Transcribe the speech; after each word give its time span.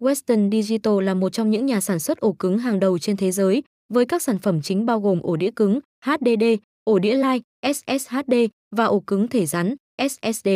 Western 0.00 0.50
Digital 0.50 1.02
là 1.02 1.14
một 1.14 1.28
trong 1.28 1.50
những 1.50 1.66
nhà 1.66 1.80
sản 1.80 1.98
xuất 1.98 2.20
ổ 2.20 2.32
cứng 2.32 2.58
hàng 2.58 2.80
đầu 2.80 2.98
trên 2.98 3.16
thế 3.16 3.30
giới, 3.30 3.62
với 3.92 4.04
các 4.04 4.22
sản 4.22 4.38
phẩm 4.38 4.62
chính 4.62 4.86
bao 4.86 5.00
gồm 5.00 5.20
ổ 5.22 5.36
đĩa 5.36 5.50
cứng, 5.56 5.80
HDD, 6.04 6.44
ổ 6.84 6.98
đĩa 6.98 7.14
Lite, 7.14 7.72
SSHD 7.72 8.34
và 8.76 8.84
ổ 8.84 9.00
cứng 9.00 9.28
thể 9.28 9.46
rắn, 9.46 9.74
SSD. 10.08 10.48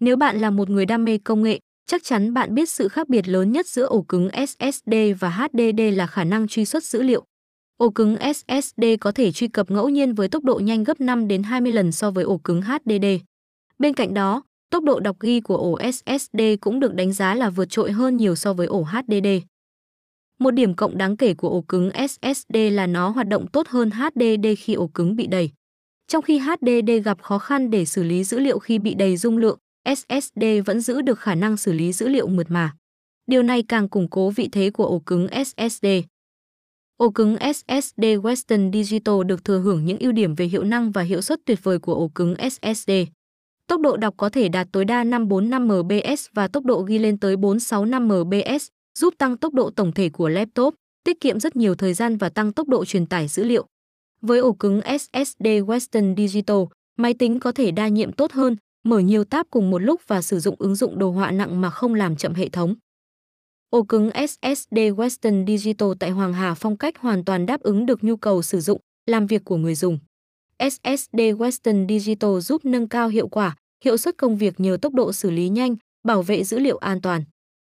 Nếu 0.00 0.16
bạn 0.16 0.38
là 0.38 0.50
một 0.50 0.70
người 0.70 0.86
đam 0.86 1.04
mê 1.04 1.18
công 1.18 1.42
nghệ, 1.42 1.58
chắc 1.86 2.04
chắn 2.04 2.34
bạn 2.34 2.54
biết 2.54 2.70
sự 2.70 2.88
khác 2.88 3.08
biệt 3.08 3.28
lớn 3.28 3.52
nhất 3.52 3.66
giữa 3.66 3.86
ổ 3.86 4.02
cứng 4.02 4.28
SSD 4.46 4.94
và 5.20 5.30
HDD 5.30 5.80
là 5.92 6.06
khả 6.06 6.24
năng 6.24 6.48
truy 6.48 6.64
xuất 6.64 6.84
dữ 6.84 7.02
liệu. 7.02 7.24
Ổ 7.76 7.90
cứng 7.90 8.16
SSD 8.34 8.84
có 9.00 9.12
thể 9.12 9.32
truy 9.32 9.48
cập 9.48 9.70
ngẫu 9.70 9.88
nhiên 9.88 10.14
với 10.14 10.28
tốc 10.28 10.44
độ 10.44 10.58
nhanh 10.58 10.84
gấp 10.84 11.00
5 11.00 11.28
đến 11.28 11.42
20 11.42 11.72
lần 11.72 11.92
so 11.92 12.10
với 12.10 12.24
ổ 12.24 12.38
cứng 12.38 12.62
HDD. 12.62 13.06
Bên 13.78 13.94
cạnh 13.94 14.14
đó, 14.14 14.42
tốc 14.70 14.84
độ 14.84 15.00
đọc 15.00 15.16
ghi 15.20 15.40
của 15.40 15.56
ổ 15.56 15.78
SSD 15.92 16.40
cũng 16.60 16.80
được 16.80 16.94
đánh 16.94 17.12
giá 17.12 17.34
là 17.34 17.50
vượt 17.50 17.70
trội 17.70 17.92
hơn 17.92 18.16
nhiều 18.16 18.34
so 18.34 18.52
với 18.52 18.66
ổ 18.66 18.82
HDD. 18.82 19.26
Một 20.38 20.50
điểm 20.50 20.74
cộng 20.74 20.98
đáng 20.98 21.16
kể 21.16 21.34
của 21.34 21.48
ổ 21.48 21.60
cứng 21.60 21.90
SSD 22.08 22.56
là 22.72 22.86
nó 22.86 23.08
hoạt 23.08 23.28
động 23.28 23.46
tốt 23.46 23.68
hơn 23.68 23.90
HDD 23.90 24.46
khi 24.58 24.74
ổ 24.74 24.86
cứng 24.86 25.16
bị 25.16 25.26
đầy. 25.26 25.50
Trong 26.08 26.22
khi 26.22 26.38
HDD 26.38 26.90
gặp 27.04 27.22
khó 27.22 27.38
khăn 27.38 27.70
để 27.70 27.84
xử 27.84 28.02
lý 28.02 28.24
dữ 28.24 28.38
liệu 28.38 28.58
khi 28.58 28.78
bị 28.78 28.94
đầy 28.94 29.16
dung 29.16 29.38
lượng, 29.38 29.58
SSD 29.96 30.44
vẫn 30.66 30.80
giữ 30.80 31.00
được 31.00 31.18
khả 31.18 31.34
năng 31.34 31.56
xử 31.56 31.72
lý 31.72 31.92
dữ 31.92 32.08
liệu 32.08 32.26
mượt 32.26 32.50
mà. 32.50 32.72
Điều 33.26 33.42
này 33.42 33.62
càng 33.62 33.88
củng 33.88 34.08
cố 34.10 34.30
vị 34.30 34.48
thế 34.52 34.70
của 34.70 34.86
ổ 34.86 34.98
cứng 34.98 35.26
SSD. 35.46 35.86
Ổ 36.96 37.10
cứng 37.10 37.36
SSD 37.54 38.02
Western 38.02 38.72
Digital 38.72 39.14
được 39.26 39.44
thừa 39.44 39.60
hưởng 39.60 39.84
những 39.84 39.98
ưu 39.98 40.12
điểm 40.12 40.34
về 40.34 40.44
hiệu 40.46 40.64
năng 40.64 40.92
và 40.92 41.02
hiệu 41.02 41.20
suất 41.20 41.40
tuyệt 41.44 41.58
vời 41.62 41.78
của 41.78 41.94
ổ 41.94 42.08
cứng 42.08 42.34
SSD. 42.50 42.90
Tốc 43.68 43.80
độ 43.80 43.96
đọc 43.96 44.14
có 44.16 44.28
thể 44.28 44.48
đạt 44.48 44.68
tối 44.72 44.84
đa 44.84 45.04
545 45.04 45.68
MBs 45.68 46.26
và 46.34 46.48
tốc 46.48 46.64
độ 46.64 46.82
ghi 46.82 46.98
lên 46.98 47.18
tới 47.18 47.36
465 47.36 48.08
MBs, 48.08 48.66
giúp 48.98 49.14
tăng 49.18 49.36
tốc 49.36 49.54
độ 49.54 49.70
tổng 49.70 49.92
thể 49.92 50.08
của 50.08 50.28
laptop, 50.28 50.74
tiết 51.04 51.20
kiệm 51.20 51.40
rất 51.40 51.56
nhiều 51.56 51.74
thời 51.74 51.94
gian 51.94 52.16
và 52.16 52.28
tăng 52.28 52.52
tốc 52.52 52.68
độ 52.68 52.84
truyền 52.84 53.06
tải 53.06 53.28
dữ 53.28 53.44
liệu. 53.44 53.66
Với 54.20 54.38
ổ 54.38 54.52
cứng 54.52 54.80
SSD 54.98 55.46
Western 55.46 56.16
Digital, 56.16 56.56
máy 56.96 57.14
tính 57.14 57.40
có 57.40 57.52
thể 57.52 57.70
đa 57.70 57.88
nhiệm 57.88 58.12
tốt 58.12 58.32
hơn, 58.32 58.56
mở 58.84 58.98
nhiều 58.98 59.24
tab 59.24 59.46
cùng 59.50 59.70
một 59.70 59.78
lúc 59.78 60.00
và 60.06 60.22
sử 60.22 60.40
dụng 60.40 60.56
ứng 60.58 60.74
dụng 60.74 60.98
đồ 60.98 61.10
họa 61.10 61.30
nặng 61.30 61.60
mà 61.60 61.70
không 61.70 61.94
làm 61.94 62.16
chậm 62.16 62.34
hệ 62.34 62.48
thống. 62.48 62.74
Ổ 63.70 63.82
cứng 63.82 64.10
SSD 64.28 64.78
Western 64.78 65.46
Digital 65.46 65.88
tại 66.00 66.10
Hoàng 66.10 66.32
Hà 66.32 66.54
phong 66.54 66.76
cách 66.76 66.98
hoàn 66.98 67.24
toàn 67.24 67.46
đáp 67.46 67.60
ứng 67.60 67.86
được 67.86 68.04
nhu 68.04 68.16
cầu 68.16 68.42
sử 68.42 68.60
dụng, 68.60 68.80
làm 69.06 69.26
việc 69.26 69.44
của 69.44 69.56
người 69.56 69.74
dùng. 69.74 69.98
SSD 70.58 71.16
Western 71.16 71.88
Digital 71.88 72.40
giúp 72.40 72.64
nâng 72.64 72.88
cao 72.88 73.08
hiệu 73.08 73.28
quả, 73.28 73.56
hiệu 73.84 73.96
suất 73.96 74.18
công 74.18 74.36
việc 74.36 74.60
nhờ 74.60 74.78
tốc 74.82 74.94
độ 74.94 75.12
xử 75.12 75.30
lý 75.30 75.48
nhanh, 75.48 75.76
bảo 76.04 76.22
vệ 76.22 76.44
dữ 76.44 76.58
liệu 76.58 76.76
an 76.76 77.00
toàn. 77.00 77.24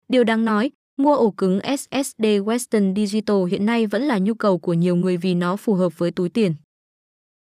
Điều 0.08 0.24
đáng 0.24 0.44
nói, 0.44 0.70
mua 0.96 1.16
ổ 1.16 1.30
cứng 1.30 1.60
SSD 1.78 2.24
Western 2.24 2.94
Digital 2.96 3.36
hiện 3.50 3.66
nay 3.66 3.86
vẫn 3.86 4.02
là 4.02 4.18
nhu 4.18 4.34
cầu 4.34 4.58
của 4.58 4.72
nhiều 4.72 4.96
người 4.96 5.16
vì 5.16 5.34
nó 5.34 5.56
phù 5.56 5.74
hợp 5.74 5.98
với 5.98 6.10
túi 6.10 6.28
tiền. 6.28 6.54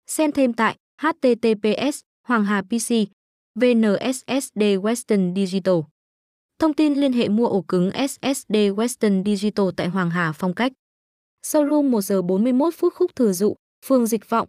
Xem 0.06 0.32
thêm 0.32 0.52
tại 0.52 0.76
https 1.02 2.00
Hoàng 2.28 2.44
Hà 2.44 2.62
PC 2.62 2.90
VNSSD 3.54 4.62
Western 4.62 5.34
Digital. 5.34 5.74
Thông 6.58 6.74
tin 6.74 6.94
liên 6.94 7.12
hệ 7.12 7.28
mua 7.28 7.46
ổ 7.46 7.62
cứng 7.62 7.90
SSD 8.08 8.54
Western 8.54 9.24
Digital 9.24 9.66
tại 9.76 9.88
Hoàng 9.88 10.10
Hà 10.10 10.32
phong 10.32 10.54
cách. 10.54 10.72
Showroom 11.46 11.90
1 11.90 12.00
giờ 12.00 12.22
41 12.22 12.74
phút 12.74 12.94
khúc 12.94 13.16
thừa 13.16 13.32
dụ, 13.32 13.54
phường 13.86 14.06
Dịch 14.06 14.30
Vọng, 14.30 14.48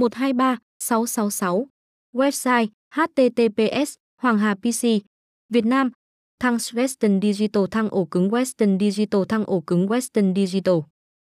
123 0.00 0.56
666. 0.78 1.66
Website 2.14 2.68
https 2.90 3.94
Hoàng 4.22 4.38
Hà 4.38 4.54
PC 4.54 4.82
Việt 5.48 5.64
Nam. 5.64 5.90
Thăng 6.40 6.56
Western 6.74 7.20
Digital, 7.20 7.64
thăng 7.70 7.88
ổ 7.88 8.04
cứng 8.04 8.28
Western 8.28 8.78
Digital, 8.78 9.22
thăng 9.28 9.44
ổ 9.44 9.60
cứng 9.60 9.86
Western 9.86 10.34
Digital. 10.34 10.74